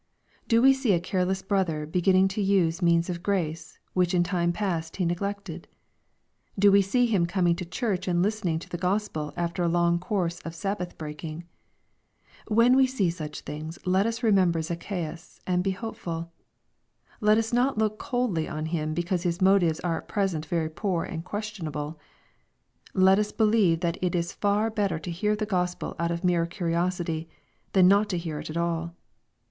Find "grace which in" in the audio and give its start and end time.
3.21-4.23